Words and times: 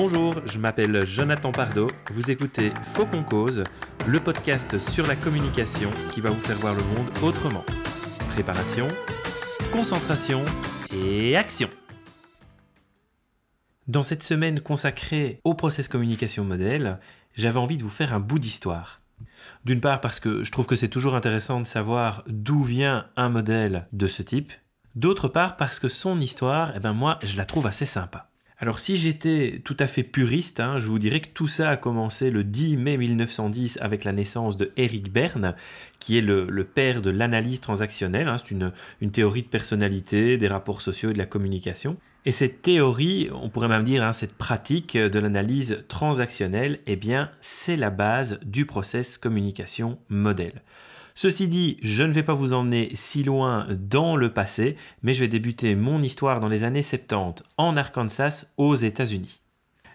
Bonjour, 0.00 0.36
je 0.46 0.60
m'appelle 0.60 1.04
Jonathan 1.04 1.50
Pardo. 1.50 1.88
Vous 2.12 2.30
écoutez 2.30 2.72
Faux 2.84 3.04
cause, 3.28 3.64
le 4.06 4.20
podcast 4.20 4.78
sur 4.78 5.04
la 5.08 5.16
communication 5.16 5.90
qui 6.14 6.20
va 6.20 6.30
vous 6.30 6.40
faire 6.40 6.56
voir 6.58 6.76
le 6.76 6.84
monde 6.84 7.10
autrement. 7.24 7.64
Préparation, 8.30 8.86
concentration 9.72 10.44
et 10.92 11.36
action. 11.36 11.68
Dans 13.88 14.04
cette 14.04 14.22
semaine 14.22 14.60
consacrée 14.60 15.40
au 15.42 15.54
process 15.54 15.88
communication 15.88 16.44
modèle, 16.44 17.00
j'avais 17.34 17.58
envie 17.58 17.76
de 17.76 17.82
vous 17.82 17.88
faire 17.88 18.14
un 18.14 18.20
bout 18.20 18.38
d'histoire. 18.38 19.00
D'une 19.64 19.80
part 19.80 20.00
parce 20.00 20.20
que 20.20 20.44
je 20.44 20.52
trouve 20.52 20.68
que 20.68 20.76
c'est 20.76 20.86
toujours 20.86 21.16
intéressant 21.16 21.58
de 21.58 21.66
savoir 21.66 22.22
d'où 22.28 22.62
vient 22.62 23.08
un 23.16 23.30
modèle 23.30 23.88
de 23.92 24.06
ce 24.06 24.22
type. 24.22 24.52
D'autre 24.94 25.26
part 25.26 25.56
parce 25.56 25.80
que 25.80 25.88
son 25.88 26.20
histoire, 26.20 26.72
eh 26.76 26.78
ben 26.78 26.92
moi, 26.92 27.18
je 27.24 27.36
la 27.36 27.44
trouve 27.44 27.66
assez 27.66 27.84
sympa. 27.84 28.28
Alors 28.60 28.80
si 28.80 28.96
j'étais 28.96 29.60
tout 29.62 29.76
à 29.78 29.86
fait 29.86 30.02
puriste, 30.02 30.58
hein, 30.58 30.78
je 30.78 30.86
vous 30.86 30.98
dirais 30.98 31.20
que 31.20 31.28
tout 31.28 31.46
ça 31.46 31.70
a 31.70 31.76
commencé 31.76 32.32
le 32.32 32.42
10 32.42 32.76
mai 32.76 32.96
1910 32.96 33.78
avec 33.80 34.02
la 34.02 34.10
naissance 34.10 34.56
de 34.56 34.72
Eric 34.76 35.12
Berne, 35.12 35.54
qui 36.00 36.18
est 36.18 36.22
le, 36.22 36.64
père 36.64 37.00
de 37.00 37.10
l'analyse 37.10 37.60
transactionnelle. 37.60 38.26
Hein. 38.26 38.36
c'est 38.36 38.50
une, 38.50 38.72
théorie 39.12 39.42
de 39.42 39.48
personnalité, 39.48 40.38
des 40.38 40.48
rapports 40.48 40.82
sociaux 40.82 41.10
et 41.10 41.12
de 41.12 41.18
la 41.18 41.26
communication. 41.26 41.98
Et 42.24 42.32
cette 42.32 42.60
théorie, 42.60 43.30
on 43.32 43.48
pourrait 43.48 43.68
même 43.68 43.84
dire, 43.84 44.02
hein, 44.02 44.12
cette 44.12 44.34
pratique 44.34 44.96
de 44.96 45.18
l'analyse 45.20 45.84
transactionnelle, 45.86 46.80
eh 46.86 46.96
bien, 46.96 47.30
c'est 47.40 47.76
la 47.76 47.90
base 47.90 48.40
du 48.44 48.66
process 48.66 49.18
communication 49.18 50.00
modèle. 50.08 50.62
Ceci 51.20 51.48
dit, 51.48 51.78
je 51.82 52.04
ne 52.04 52.12
vais 52.12 52.22
pas 52.22 52.34
vous 52.34 52.54
emmener 52.54 52.90
si 52.94 53.24
loin 53.24 53.66
dans 53.72 54.14
le 54.14 54.32
passé, 54.32 54.76
mais 55.02 55.14
je 55.14 55.18
vais 55.18 55.26
débuter 55.26 55.74
mon 55.74 56.00
histoire 56.00 56.38
dans 56.38 56.46
les 56.46 56.62
années 56.62 56.80
70 56.80 57.42
en 57.56 57.76
Arkansas 57.76 58.52
aux 58.56 58.76
États-Unis. 58.76 59.40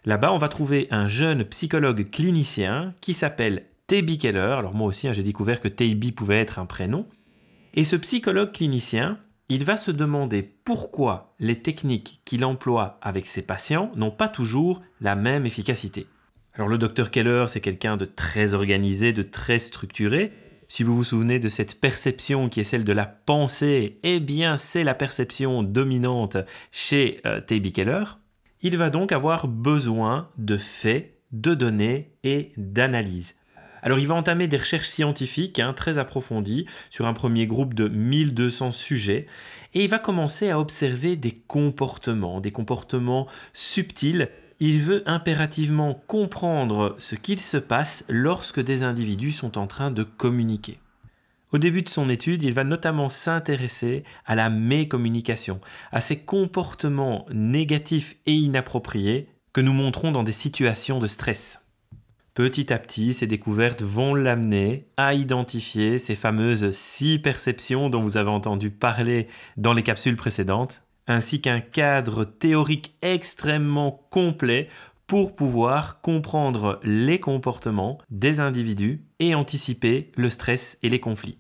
Là-bas, 0.04 0.34
on 0.34 0.38
va 0.38 0.50
trouver 0.50 0.90
un 0.92 1.08
jeune 1.08 1.46
psychologue 1.46 2.10
clinicien 2.10 2.94
qui 3.00 3.14
s'appelle 3.14 3.68
T.B. 3.88 4.18
Keller. 4.18 4.56
Alors 4.58 4.76
moi 4.76 4.86
aussi, 4.86 5.08
hein, 5.08 5.14
j'ai 5.14 5.24
découvert 5.24 5.62
que 5.62 5.70
T.B. 5.70 6.12
pouvait 6.12 6.42
être 6.42 6.60
un 6.60 6.66
prénom. 6.66 7.08
Et 7.74 7.86
ce 7.86 7.96
psychologue 7.96 8.52
clinicien, 8.52 9.18
il 9.48 9.64
va 9.64 9.78
se 9.78 9.92
demander 9.92 10.44
pourquoi 10.44 11.36
les 11.40 11.62
techniques 11.62 12.20
qu'il 12.26 12.44
emploie 12.44 13.00
avec 13.02 13.28
ses 13.28 13.44
patients 13.44 13.94
n'ont 13.96 14.12
pas 14.12 14.28
toujours 14.28 14.82
la 15.00 15.16
même 15.16 15.46
efficacité. 15.46 16.06
Alors 16.56 16.68
le 16.68 16.78
docteur 16.78 17.12
Keller, 17.12 17.46
c'est 17.48 17.62
quelqu'un 17.62 17.96
de 17.96 18.06
très 18.06 18.54
organisé, 18.54 19.14
de 19.14 19.24
très 19.24 19.58
structuré, 19.58 20.34
si 20.74 20.82
vous 20.82 20.96
vous 20.96 21.04
souvenez 21.04 21.38
de 21.38 21.50
cette 21.50 21.80
perception 21.80 22.50
qui 22.50 22.60
est 22.60 22.64
celle 22.64 22.84
de 22.84 22.94
la 22.94 23.06
pensée, 23.06 24.00
eh 24.02 24.20
bien 24.20 24.58
c'est 24.58 24.84
la 24.84 24.96
perception 24.96 25.62
dominante 25.62 26.38
chez 26.72 27.22
euh, 27.28 27.42
T.B. 27.42 27.72
Keller. 27.72 28.04
Il 28.64 28.76
va 28.76 28.90
donc 28.90 29.12
avoir 29.12 29.48
besoin 29.48 30.32
de 30.40 30.58
faits, 30.58 31.20
de 31.32 31.54
données 31.54 32.16
et 32.24 32.54
d'analyses. 32.58 33.36
Alors 33.84 34.00
il 34.00 34.08
va 34.08 34.16
entamer 34.16 34.48
des 34.48 34.58
recherches 34.58 34.88
scientifiques 34.88 35.60
hein, 35.60 35.74
très 35.74 36.00
approfondies 36.00 36.66
sur 36.90 37.06
un 37.06 37.14
premier 37.14 37.46
groupe 37.46 37.76
de 37.76 37.88
1200 37.88 38.72
sujets 38.72 39.28
et 39.76 39.84
il 39.84 39.90
va 39.92 40.00
commencer 40.00 40.50
à 40.50 40.60
observer 40.60 41.18
des 41.18 41.34
comportements, 41.34 42.42
des 42.42 42.52
comportements 42.52 43.28
subtils 43.54 44.28
il 44.66 44.80
veut 44.82 45.04
impérativement 45.08 46.02
comprendre 46.08 46.96
ce 46.98 47.16
qu'il 47.16 47.42
se 47.42 47.58
passe 47.58 48.06
lorsque 48.08 48.62
des 48.62 48.84
individus 48.84 49.34
sont 49.34 49.58
en 49.58 49.68
train 49.68 49.92
de 49.92 50.04
communiquer. 50.04 50.80
Au 51.52 51.58
début 51.58 51.82
de 51.82 51.90
son 51.90 52.08
étude, 52.08 52.44
il 52.44 52.54
va 52.54 52.64
notamment 52.64 53.10
s'intéresser 53.10 54.06
à 54.26 54.36
la 54.36 54.50
mécommunication, 54.50 55.60
à 55.92 56.00
ces 56.00 56.20
comportements 56.20 57.26
négatifs 57.34 58.16
et 58.26 58.36
inappropriés 58.36 59.28
que 59.52 59.60
nous 59.60 59.74
montrons 59.74 60.14
dans 60.14 60.24
des 60.24 60.32
situations 60.32 61.00
de 61.00 61.10
stress. 61.10 61.60
Petit 62.34 62.72
à 62.72 62.80
petit, 62.80 63.12
ces 63.12 63.28
découvertes 63.28 63.82
vont 63.82 64.16
l'amener 64.16 64.88
à 64.96 65.14
identifier 65.14 65.98
ces 65.98 66.16
fameuses 66.16 66.72
six 66.72 67.20
perceptions 67.20 67.90
dont 67.90 68.02
vous 68.02 68.16
avez 68.16 68.30
entendu 68.30 68.70
parler 68.70 69.28
dans 69.58 69.74
les 69.74 69.84
capsules 69.84 70.16
précédentes, 70.16 70.84
ainsi 71.08 71.42
qu'un 71.42 71.62
cadre 71.62 72.24
théorique 72.24 72.96
extrêmement 73.02 74.08
complet 74.10 74.70
pour 75.08 75.36
pouvoir 75.36 76.02
comprendre 76.02 76.80
les 76.84 77.20
comportements 77.20 78.00
des 78.10 78.40
individus 78.40 79.06
et 79.20 79.36
anticiper 79.36 80.12
le 80.16 80.30
stress 80.30 80.78
et 80.82 80.90
les 80.90 81.00
conflits. 81.00 81.38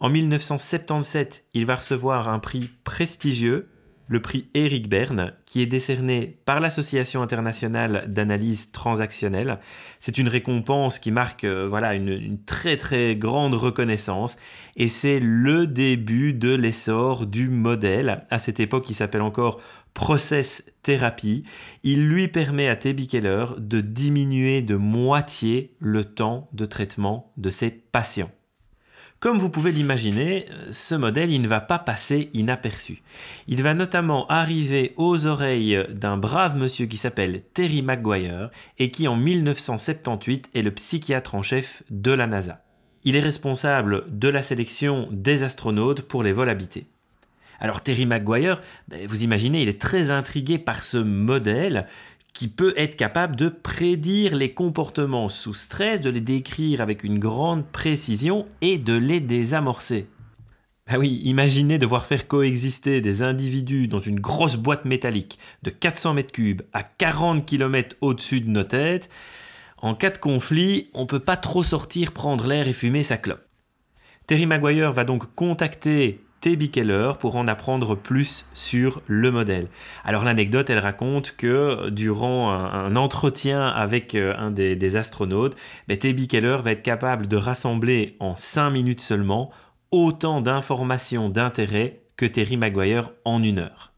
En 0.00 0.10
1977, 0.10 1.46
il 1.54 1.66
va 1.66 1.76
recevoir 1.76 2.28
un 2.28 2.38
prix 2.38 2.70
prestigieux 2.84 3.70
le 4.08 4.20
prix 4.20 4.48
Eric 4.54 4.88
Berne, 4.88 5.32
qui 5.44 5.60
est 5.60 5.66
décerné 5.66 6.38
par 6.44 6.60
l'Association 6.60 7.22
internationale 7.22 8.06
d'analyse 8.08 8.72
transactionnelle. 8.72 9.58
C'est 10.00 10.18
une 10.18 10.28
récompense 10.28 10.98
qui 10.98 11.12
marque 11.12 11.44
euh, 11.44 11.66
voilà, 11.68 11.94
une, 11.94 12.38
très 12.44 12.76
très 12.76 13.14
grande 13.14 13.54
reconnaissance 13.54 14.36
et 14.76 14.88
c'est 14.88 15.20
le 15.20 15.66
début 15.66 16.32
de 16.32 16.54
l'essor 16.54 17.26
du 17.26 17.48
modèle. 17.48 18.24
À 18.30 18.38
cette 18.38 18.60
époque, 18.60 18.88
il 18.90 18.94
s'appelle 18.94 19.22
encore 19.22 19.60
Process 19.92 20.64
Thérapie. 20.82 21.44
Il 21.82 22.06
lui 22.06 22.28
permet 22.28 22.68
à 22.68 22.76
T.B. 22.76 23.06
Keller 23.06 23.46
de 23.58 23.80
diminuer 23.80 24.62
de 24.62 24.76
moitié 24.76 25.74
le 25.80 26.04
temps 26.04 26.48
de 26.52 26.64
traitement 26.64 27.32
de 27.36 27.50
ses 27.50 27.70
patients. 27.70 28.30
Comme 29.20 29.38
vous 29.38 29.50
pouvez 29.50 29.72
l'imaginer, 29.72 30.46
ce 30.70 30.94
modèle 30.94 31.32
il 31.32 31.42
ne 31.42 31.48
va 31.48 31.60
pas 31.60 31.80
passer 31.80 32.30
inaperçu. 32.34 33.02
Il 33.48 33.64
va 33.64 33.74
notamment 33.74 34.28
arriver 34.28 34.92
aux 34.96 35.26
oreilles 35.26 35.84
d'un 35.90 36.16
brave 36.16 36.56
monsieur 36.56 36.86
qui 36.86 36.96
s'appelle 36.96 37.42
Terry 37.52 37.82
McGuire 37.82 38.50
et 38.78 38.92
qui 38.92 39.08
en 39.08 39.16
1978 39.16 40.50
est 40.54 40.62
le 40.62 40.70
psychiatre 40.70 41.34
en 41.34 41.42
chef 41.42 41.82
de 41.90 42.12
la 42.12 42.28
NASA. 42.28 42.62
Il 43.02 43.16
est 43.16 43.20
responsable 43.20 44.04
de 44.08 44.28
la 44.28 44.42
sélection 44.42 45.08
des 45.10 45.42
astronautes 45.42 46.02
pour 46.02 46.22
les 46.22 46.32
vols 46.32 46.50
habités. 46.50 46.86
Alors 47.58 47.82
Terry 47.82 48.06
McGuire, 48.06 48.60
ben, 48.86 49.04
vous 49.08 49.24
imaginez, 49.24 49.62
il 49.62 49.68
est 49.68 49.80
très 49.80 50.12
intrigué 50.12 50.58
par 50.58 50.82
ce 50.82 50.98
modèle 50.98 51.88
qui 52.38 52.46
peut 52.46 52.72
être 52.76 52.94
capable 52.94 53.34
de 53.34 53.48
prédire 53.48 54.36
les 54.36 54.54
comportements 54.54 55.28
sous 55.28 55.54
stress, 55.54 56.00
de 56.00 56.08
les 56.08 56.20
décrire 56.20 56.80
avec 56.80 57.02
une 57.02 57.18
grande 57.18 57.66
précision 57.66 58.46
et 58.60 58.78
de 58.78 58.92
les 58.92 59.18
désamorcer. 59.18 60.06
Ah 60.86 61.00
oui, 61.00 61.20
imaginez 61.24 61.78
devoir 61.78 62.06
faire 62.06 62.28
coexister 62.28 63.00
des 63.00 63.22
individus 63.24 63.88
dans 63.88 63.98
une 63.98 64.20
grosse 64.20 64.54
boîte 64.54 64.84
métallique 64.84 65.40
de 65.64 65.70
400 65.70 66.14
mètres 66.14 66.30
cubes 66.30 66.62
à 66.72 66.84
40 66.84 67.44
km 67.44 67.96
au-dessus 68.02 68.40
de 68.40 68.50
nos 68.50 68.62
têtes. 68.62 69.10
En 69.78 69.96
cas 69.96 70.10
de 70.10 70.18
conflit, 70.18 70.90
on 70.94 71.02
ne 71.02 71.08
peut 71.08 71.18
pas 71.18 71.36
trop 71.36 71.64
sortir 71.64 72.12
prendre 72.12 72.46
l'air 72.46 72.68
et 72.68 72.72
fumer 72.72 73.02
sa 73.02 73.16
clope. 73.16 73.44
Terry 74.28 74.46
Maguire 74.46 74.92
va 74.92 75.02
donc 75.02 75.34
contacter 75.34 76.20
T.B. 76.48 76.70
Keller 76.70 77.12
pour 77.20 77.36
en 77.36 77.46
apprendre 77.46 77.94
plus 77.94 78.46
sur 78.54 79.02
le 79.06 79.30
modèle. 79.30 79.68
Alors 80.02 80.24
l'anecdote, 80.24 80.70
elle 80.70 80.78
raconte 80.78 81.36
que 81.36 81.90
durant 81.90 82.50
un, 82.50 82.96
entretien 82.96 83.68
avec 83.68 84.14
euh, 84.14 84.34
un 84.38 84.50
des, 84.50 84.96
astronautes, 84.96 85.56
ben. 85.88 85.98
Keller 85.98 86.56
va 86.64 86.70
être 86.70 86.80
capable 86.80 87.26
de 87.26 87.36
rassembler 87.36 88.16
en 88.18 88.34
5 88.34 88.70
minutes 88.70 89.02
seulement 89.02 89.50
autant 89.90 90.40
d'informations 90.40 91.28
d'intérêt 91.28 92.00
que 92.16 92.24
Terry 92.24 92.56
Maguire 92.56 93.10
en 93.26 93.42
une 93.42 93.58
heure. 93.58 93.92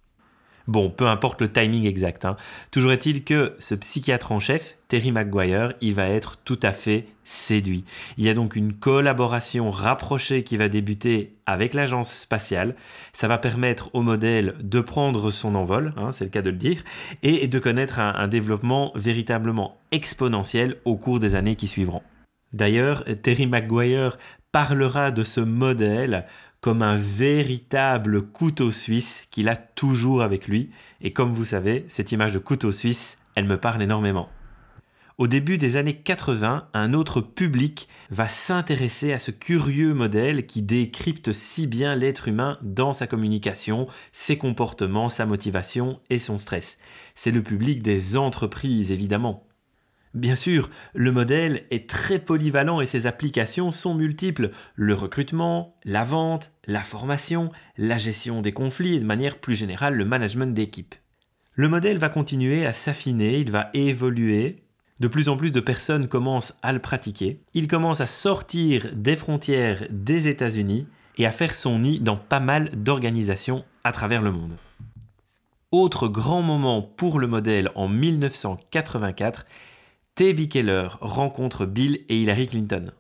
Bon, 0.70 0.88
peu 0.88 1.08
importe 1.08 1.40
le 1.40 1.50
timing 1.50 1.84
exact. 1.84 2.24
Hein. 2.24 2.36
Toujours 2.70 2.92
est-il 2.92 3.24
que 3.24 3.56
ce 3.58 3.74
psychiatre 3.74 4.30
en 4.30 4.38
chef, 4.38 4.76
Terry 4.86 5.10
McGuire, 5.10 5.72
il 5.80 5.94
va 5.94 6.06
être 6.06 6.38
tout 6.44 6.60
à 6.62 6.70
fait 6.70 7.08
séduit. 7.24 7.84
Il 8.18 8.24
y 8.24 8.28
a 8.28 8.34
donc 8.34 8.54
une 8.54 8.74
collaboration 8.74 9.72
rapprochée 9.72 10.44
qui 10.44 10.56
va 10.56 10.68
débuter 10.68 11.34
avec 11.44 11.74
l'agence 11.74 12.12
spatiale. 12.12 12.76
Ça 13.12 13.26
va 13.26 13.36
permettre 13.36 13.92
au 13.96 14.02
modèle 14.02 14.54
de 14.60 14.80
prendre 14.80 15.32
son 15.32 15.56
envol, 15.56 15.92
hein, 15.96 16.12
c'est 16.12 16.22
le 16.22 16.30
cas 16.30 16.40
de 16.40 16.50
le 16.50 16.56
dire, 16.56 16.84
et 17.24 17.48
de 17.48 17.58
connaître 17.58 17.98
un, 17.98 18.14
un 18.14 18.28
développement 18.28 18.92
véritablement 18.94 19.80
exponentiel 19.90 20.76
au 20.84 20.96
cours 20.96 21.18
des 21.18 21.34
années 21.34 21.56
qui 21.56 21.66
suivront. 21.66 22.02
D'ailleurs, 22.52 23.02
Terry 23.22 23.48
McGuire 23.48 24.18
parlera 24.52 25.10
de 25.10 25.24
ce 25.24 25.40
modèle 25.40 26.26
comme 26.60 26.82
un 26.82 26.96
véritable 26.96 28.22
couteau 28.22 28.70
suisse 28.70 29.26
qu'il 29.30 29.48
a 29.48 29.56
toujours 29.56 30.22
avec 30.22 30.46
lui. 30.46 30.70
Et 31.00 31.12
comme 31.12 31.32
vous 31.32 31.44
savez, 31.44 31.84
cette 31.88 32.12
image 32.12 32.34
de 32.34 32.38
couteau 32.38 32.72
suisse, 32.72 33.18
elle 33.34 33.46
me 33.46 33.56
parle 33.56 33.82
énormément. 33.82 34.28
Au 35.20 35.26
début 35.26 35.58
des 35.58 35.76
années 35.76 35.98
80, 35.98 36.68
un 36.72 36.94
autre 36.94 37.20
public 37.20 37.88
va 38.10 38.26
s'intéresser 38.26 39.12
à 39.12 39.18
ce 39.18 39.30
curieux 39.30 39.92
modèle 39.92 40.46
qui 40.46 40.62
décrypte 40.62 41.34
si 41.34 41.66
bien 41.66 41.94
l'être 41.94 42.28
humain 42.28 42.56
dans 42.62 42.94
sa 42.94 43.06
communication, 43.06 43.86
ses 44.12 44.38
comportements, 44.38 45.10
sa 45.10 45.26
motivation 45.26 46.00
et 46.08 46.18
son 46.18 46.38
stress. 46.38 46.78
C'est 47.14 47.32
le 47.32 47.42
public 47.42 47.82
des 47.82 48.16
entreprises, 48.16 48.92
évidemment. 48.92 49.44
Bien 50.12 50.34
sûr, 50.34 50.70
le 50.92 51.12
modèle 51.12 51.62
est 51.70 51.88
très 51.88 52.18
polyvalent 52.18 52.80
et 52.80 52.86
ses 52.86 53.06
applications 53.06 53.70
sont 53.70 53.94
multiples. 53.94 54.50
Le 54.74 54.94
recrutement, 54.94 55.76
la 55.84 56.02
vente, 56.02 56.52
la 56.66 56.82
formation, 56.82 57.52
la 57.78 57.96
gestion 57.96 58.42
des 58.42 58.52
conflits 58.52 58.96
et 58.96 59.00
de 59.00 59.04
manière 59.04 59.38
plus 59.38 59.54
générale 59.54 59.94
le 59.94 60.04
management 60.04 60.52
d'équipe. 60.52 60.96
Le 61.54 61.68
modèle 61.68 61.98
va 61.98 62.08
continuer 62.08 62.66
à 62.66 62.72
s'affiner, 62.72 63.38
il 63.38 63.52
va 63.52 63.70
évoluer. 63.72 64.64
De 64.98 65.08
plus 65.08 65.28
en 65.28 65.36
plus 65.36 65.52
de 65.52 65.60
personnes 65.60 66.08
commencent 66.08 66.58
à 66.62 66.72
le 66.72 66.80
pratiquer. 66.80 67.40
Il 67.54 67.68
commence 67.68 68.00
à 68.00 68.06
sortir 68.06 68.90
des 68.92 69.16
frontières 69.16 69.84
des 69.90 70.26
États-Unis 70.26 70.86
et 71.18 71.26
à 71.26 71.32
faire 71.32 71.54
son 71.54 71.78
nid 71.78 72.00
dans 72.00 72.16
pas 72.16 72.40
mal 72.40 72.70
d'organisations 72.74 73.64
à 73.84 73.92
travers 73.92 74.22
le 74.22 74.32
monde. 74.32 74.56
Autre 75.70 76.08
grand 76.08 76.42
moment 76.42 76.82
pour 76.82 77.20
le 77.20 77.28
modèle 77.28 77.70
en 77.76 77.88
1984, 77.88 79.46
T.B. 80.14 80.48
Keller 80.48 80.88
rencontre 81.00 81.66
Bill 81.66 82.04
et 82.08 82.20
Hillary 82.20 82.46
Clinton. 82.46 82.92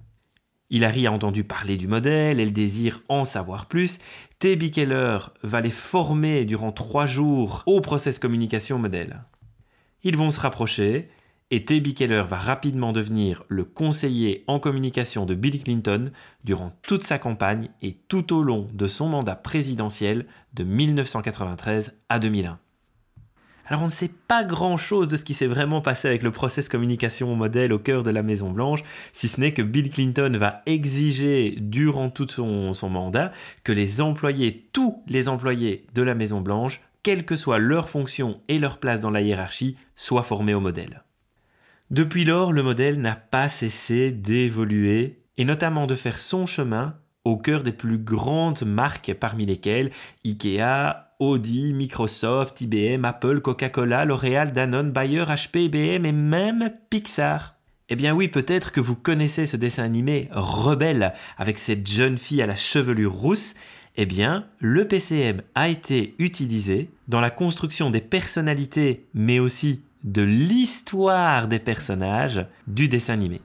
Hillary 0.70 1.06
a 1.06 1.12
entendu 1.12 1.44
parler 1.44 1.76
du 1.76 1.88
modèle, 1.88 2.40
elle 2.40 2.52
désire 2.52 3.02
en 3.08 3.24
savoir 3.24 3.66
plus. 3.66 3.98
T.B. 4.38 4.70
Keller 4.70 5.18
va 5.42 5.60
les 5.60 5.70
former 5.70 6.44
durant 6.44 6.72
trois 6.72 7.06
jours 7.06 7.62
au 7.66 7.80
process 7.80 8.18
communication 8.18 8.78
modèle. 8.78 9.24
Ils 10.02 10.16
vont 10.16 10.30
se 10.30 10.40
rapprocher 10.40 11.10
et 11.50 11.64
T.B. 11.64 11.94
Keller 11.94 12.22
va 12.26 12.36
rapidement 12.36 12.92
devenir 12.92 13.42
le 13.48 13.64
conseiller 13.64 14.44
en 14.46 14.60
communication 14.60 15.26
de 15.26 15.34
Bill 15.34 15.62
Clinton 15.62 16.12
durant 16.44 16.72
toute 16.82 17.02
sa 17.02 17.18
campagne 17.18 17.70
et 17.82 17.96
tout 18.08 18.32
au 18.32 18.42
long 18.42 18.68
de 18.72 18.86
son 18.86 19.08
mandat 19.08 19.34
présidentiel 19.34 20.26
de 20.54 20.62
1993 20.62 21.98
à 22.08 22.18
2001. 22.20 22.58
Alors 23.70 23.82
on 23.82 23.86
ne 23.86 23.90
sait 23.90 24.10
pas 24.26 24.42
grand-chose 24.42 25.06
de 25.06 25.14
ce 25.14 25.24
qui 25.24 25.32
s'est 25.32 25.46
vraiment 25.46 25.80
passé 25.80 26.08
avec 26.08 26.24
le 26.24 26.32
process 26.32 26.68
communication 26.68 27.36
modèle 27.36 27.72
au 27.72 27.78
cœur 27.78 28.02
de 28.02 28.10
la 28.10 28.24
Maison 28.24 28.50
Blanche, 28.50 28.80
si 29.12 29.28
ce 29.28 29.40
n'est 29.40 29.54
que 29.54 29.62
Bill 29.62 29.90
Clinton 29.90 30.32
va 30.36 30.62
exiger 30.66 31.56
durant 31.56 32.10
tout 32.10 32.26
son, 32.28 32.72
son 32.72 32.90
mandat 32.90 33.30
que 33.62 33.70
les 33.70 34.00
employés, 34.00 34.68
tous 34.72 35.04
les 35.06 35.28
employés 35.28 35.86
de 35.94 36.02
la 36.02 36.16
Maison 36.16 36.40
Blanche, 36.40 36.80
quelle 37.04 37.24
que 37.24 37.36
soit 37.36 37.60
leur 37.60 37.88
fonction 37.88 38.40
et 38.48 38.58
leur 38.58 38.78
place 38.78 39.00
dans 39.00 39.10
la 39.10 39.20
hiérarchie, 39.20 39.76
soient 39.94 40.24
formés 40.24 40.54
au 40.54 40.60
modèle. 40.60 41.04
Depuis 41.90 42.24
lors, 42.24 42.52
le 42.52 42.64
modèle 42.64 43.00
n'a 43.00 43.14
pas 43.14 43.48
cessé 43.48 44.10
d'évoluer 44.10 45.22
et 45.36 45.44
notamment 45.44 45.86
de 45.86 45.94
faire 45.94 46.18
son 46.18 46.44
chemin 46.44 46.96
au 47.24 47.36
cœur 47.36 47.62
des 47.62 47.72
plus 47.72 47.98
grandes 47.98 48.64
marques 48.64 49.14
parmi 49.14 49.46
lesquelles 49.46 49.92
IKEA, 50.24 51.09
Audi, 51.20 51.74
Microsoft, 51.74 52.62
IBM, 52.62 53.04
Apple, 53.04 53.40
Coca-Cola, 53.40 54.04
L'Oréal, 54.06 54.52
Danone, 54.52 54.90
Bayer, 54.90 55.24
HP, 55.26 55.64
IBM 55.64 56.06
et 56.06 56.12
même 56.12 56.72
Pixar. 56.88 57.56
Eh 57.90 57.96
bien 57.96 58.14
oui, 58.14 58.28
peut-être 58.28 58.72
que 58.72 58.80
vous 58.80 58.96
connaissez 58.96 59.46
ce 59.46 59.56
dessin 59.56 59.84
animé 59.84 60.28
Rebelle 60.32 61.12
avec 61.36 61.58
cette 61.58 61.86
jeune 61.86 62.18
fille 62.18 62.40
à 62.40 62.46
la 62.46 62.56
chevelure 62.56 63.12
rousse. 63.12 63.54
Eh 63.96 64.06
bien, 64.06 64.46
le 64.60 64.88
PCM 64.88 65.42
a 65.54 65.68
été 65.68 66.14
utilisé 66.18 66.90
dans 67.08 67.20
la 67.20 67.30
construction 67.30 67.90
des 67.90 68.00
personnalités, 68.00 69.06
mais 69.12 69.40
aussi 69.40 69.82
de 70.04 70.22
l'histoire 70.22 71.48
des 71.48 71.58
personnages 71.58 72.46
du 72.66 72.88
dessin 72.88 73.12
animé. 73.14 73.40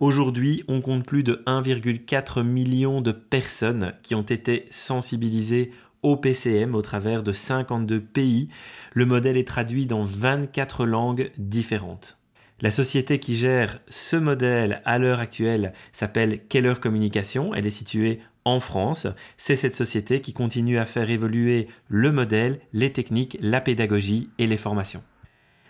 Aujourd'hui, 0.00 0.62
on 0.68 0.80
compte 0.80 1.04
plus 1.04 1.24
de 1.24 1.42
1,4 1.46 2.44
million 2.44 3.00
de 3.00 3.10
personnes 3.10 3.94
qui 4.04 4.14
ont 4.14 4.22
été 4.22 4.66
sensibilisées 4.70 5.72
au 6.02 6.16
PCM 6.16 6.74
au 6.74 6.82
travers 6.82 7.22
de 7.22 7.32
52 7.32 8.00
pays. 8.00 8.48
Le 8.92 9.06
modèle 9.06 9.36
est 9.36 9.46
traduit 9.46 9.86
dans 9.86 10.02
24 10.02 10.84
langues 10.86 11.30
différentes. 11.38 12.18
La 12.60 12.72
société 12.72 13.20
qui 13.20 13.36
gère 13.36 13.78
ce 13.88 14.16
modèle 14.16 14.82
à 14.84 14.98
l'heure 14.98 15.20
actuelle 15.20 15.72
s'appelle 15.92 16.44
Keller 16.48 16.74
Communication. 16.80 17.54
Elle 17.54 17.66
est 17.66 17.70
située 17.70 18.20
en 18.44 18.58
France. 18.58 19.06
C'est 19.36 19.54
cette 19.54 19.76
société 19.76 20.20
qui 20.20 20.32
continue 20.32 20.78
à 20.78 20.84
faire 20.84 21.08
évoluer 21.08 21.68
le 21.86 22.10
modèle, 22.10 22.60
les 22.72 22.92
techniques, 22.92 23.38
la 23.40 23.60
pédagogie 23.60 24.30
et 24.38 24.48
les 24.48 24.56
formations. 24.56 25.04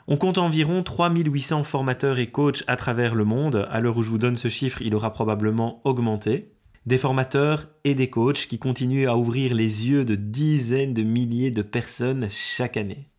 On 0.07 0.17
compte 0.17 0.39
environ 0.39 0.83
3800 0.83 1.65
formateurs 1.65 2.19
et 2.19 2.29
coachs 2.29 2.65
à 2.67 2.77
travers 2.77 3.15
le 3.15 3.25
monde. 3.25 3.69
À 3.71 3.81
l'heure 3.81 3.99
où 3.99 4.03
je 4.03 4.09
vous 4.09 4.17
donne 4.17 4.37
ce 4.37 4.49
chiffre, 4.49 4.81
il 4.81 4.95
aura 4.95 5.13
probablement 5.13 5.83
augmenté 5.85 6.53
des 6.89 6.97
formateurs 6.97 7.69
et 7.85 7.95
des 7.95 8.09
coachs 8.09 8.47
qui 8.47 8.59
continuent 8.59 9.09
à 9.09 9.17
ouvrir 9.19 9.55
les 9.55 9.91
yeux 9.91 10.07
de 10.07 10.15
dizaines 10.15 10.95
de 10.95 11.03
milliers 11.03 11.51
de 11.51 11.61
personnes 11.61 12.29
chaque 12.31 12.79
année. 12.79 13.11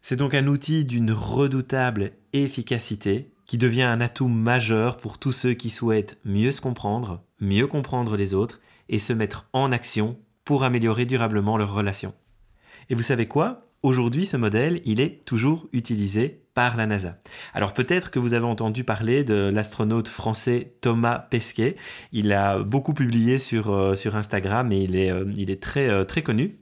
C'est 0.00 0.14
donc 0.14 0.32
un 0.32 0.46
outil 0.46 0.84
d'une 0.84 1.10
redoutable 1.10 2.12
efficacité 2.32 3.32
qui 3.44 3.58
devient 3.58 3.82
un 3.82 4.00
atout 4.00 4.28
majeur 4.28 4.96
pour 4.96 5.18
tous 5.18 5.32
ceux 5.32 5.54
qui 5.54 5.70
souhaitent 5.70 6.20
mieux 6.24 6.52
se 6.52 6.60
comprendre, 6.60 7.24
mieux 7.40 7.66
comprendre 7.66 8.16
les 8.16 8.32
autres 8.32 8.60
et 8.88 9.00
se 9.00 9.12
mettre 9.12 9.48
en 9.52 9.72
action 9.72 10.16
pour 10.44 10.62
améliorer 10.62 11.04
durablement 11.04 11.56
leurs 11.56 11.74
relations. 11.74 12.14
Et 12.90 12.94
vous 12.94 13.02
savez 13.02 13.26
quoi? 13.26 13.68
Aujourd'hui, 13.82 14.24
ce 14.24 14.36
modèle, 14.36 14.80
il 14.84 15.00
est 15.00 15.24
toujours 15.24 15.68
utilisé 15.72 16.45
par 16.56 16.78
la 16.78 16.86
NASA. 16.86 17.18
Alors 17.52 17.74
peut-être 17.74 18.10
que 18.10 18.18
vous 18.18 18.32
avez 18.32 18.46
entendu 18.46 18.82
parler 18.82 19.24
de 19.24 19.50
l'astronaute 19.52 20.08
français 20.08 20.72
Thomas 20.80 21.18
Pesquet. 21.18 21.76
Il 22.12 22.32
a 22.32 22.60
beaucoup 22.60 22.94
publié 22.94 23.38
sur, 23.38 23.70
euh, 23.70 23.94
Instagram 24.14 24.72
et 24.72 24.82
il 24.82 24.96
est, 24.96 25.10
euh, 25.12 25.56
très, 25.60 25.88
euh, 25.88 26.04
très 26.04 26.22
connu. 26.22 26.58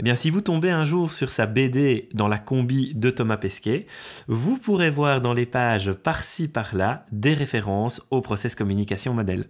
Eh 0.00 0.02
bien, 0.02 0.16
si 0.16 0.30
vous 0.30 0.40
tombez 0.40 0.70
un 0.70 0.84
jour 0.84 1.12
sur 1.12 1.30
sa 1.30 1.46
BD 1.46 2.08
dans 2.12 2.26
la 2.26 2.38
combi 2.38 2.92
de 2.94 3.08
Thomas 3.08 3.36
Pesquet, 3.36 3.86
vous 4.26 4.58
pourrez 4.58 4.90
voir 4.90 5.20
dans 5.20 5.32
les 5.32 5.46
pages 5.46 5.92
par-ci 5.92 6.48
par-là 6.48 7.06
des 7.12 7.32
références 7.32 8.04
au 8.10 8.20
process 8.20 8.56
communication 8.56 9.14
modèle. 9.14 9.48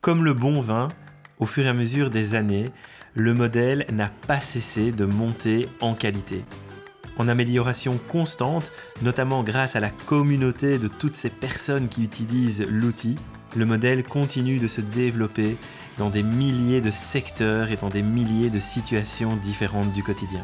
Comme 0.00 0.24
le 0.24 0.32
bon 0.32 0.60
vin, 0.60 0.86
au 1.40 1.46
fur 1.46 1.66
et 1.66 1.68
à 1.68 1.74
mesure 1.74 2.08
des 2.08 2.36
années, 2.36 2.66
le 3.14 3.34
modèle 3.34 3.84
n'a 3.92 4.10
pas 4.28 4.40
cessé 4.40 4.92
de 4.92 5.04
monter 5.06 5.68
en 5.80 5.94
qualité. 5.94 6.44
En 7.18 7.28
amélioration 7.28 7.98
constante, 8.08 8.70
notamment 9.02 9.42
grâce 9.42 9.76
à 9.76 9.80
la 9.80 9.90
communauté 9.90 10.78
de 10.78 10.88
toutes 10.88 11.14
ces 11.14 11.30
personnes 11.30 11.88
qui 11.88 12.02
utilisent 12.02 12.64
l'outil, 12.68 13.16
le 13.54 13.66
modèle 13.66 14.02
continue 14.02 14.58
de 14.58 14.66
se 14.66 14.80
développer 14.80 15.56
dans 15.98 16.08
des 16.08 16.22
milliers 16.22 16.80
de 16.80 16.90
secteurs 16.90 17.70
et 17.70 17.76
dans 17.76 17.90
des 17.90 18.02
milliers 18.02 18.48
de 18.50 18.58
situations 18.58 19.36
différentes 19.36 19.92
du 19.92 20.02
quotidien. 20.02 20.42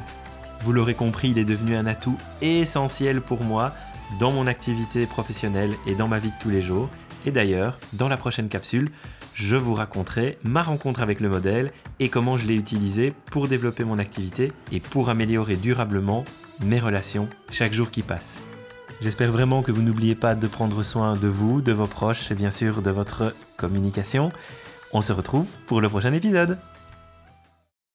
Vous 0.62 0.72
l'aurez 0.72 0.94
compris, 0.94 1.30
il 1.30 1.38
est 1.38 1.44
devenu 1.44 1.74
un 1.76 1.86
atout 1.86 2.16
essentiel 2.42 3.22
pour 3.22 3.42
moi 3.42 3.72
dans 4.18 4.32
mon 4.32 4.46
activité 4.46 5.06
professionnelle 5.06 5.72
et 5.86 5.94
dans 5.94 6.08
ma 6.08 6.18
vie 6.18 6.30
de 6.30 6.38
tous 6.40 6.50
les 6.50 6.62
jours. 6.62 6.88
Et 7.24 7.30
d'ailleurs, 7.30 7.78
dans 7.94 8.08
la 8.08 8.16
prochaine 8.16 8.48
capsule, 8.48 8.90
je 9.38 9.56
vous 9.56 9.74
raconterai 9.74 10.36
ma 10.42 10.62
rencontre 10.62 11.00
avec 11.00 11.20
le 11.20 11.28
modèle 11.28 11.72
et 12.00 12.08
comment 12.08 12.36
je 12.36 12.46
l'ai 12.46 12.56
utilisé 12.56 13.12
pour 13.30 13.46
développer 13.46 13.84
mon 13.84 14.00
activité 14.00 14.50
et 14.72 14.80
pour 14.80 15.10
améliorer 15.10 15.54
durablement 15.54 16.24
mes 16.64 16.80
relations 16.80 17.28
chaque 17.50 17.72
jour 17.72 17.92
qui 17.92 18.02
passe. 18.02 18.40
J'espère 19.00 19.30
vraiment 19.30 19.62
que 19.62 19.70
vous 19.70 19.82
n'oubliez 19.82 20.16
pas 20.16 20.34
de 20.34 20.48
prendre 20.48 20.82
soin 20.82 21.12
de 21.12 21.28
vous, 21.28 21.60
de 21.60 21.70
vos 21.70 21.86
proches 21.86 22.32
et 22.32 22.34
bien 22.34 22.50
sûr 22.50 22.82
de 22.82 22.90
votre 22.90 23.32
communication. 23.56 24.32
On 24.92 25.00
se 25.00 25.12
retrouve 25.12 25.46
pour 25.68 25.80
le 25.80 25.88
prochain 25.88 26.12
épisode. 26.12 26.58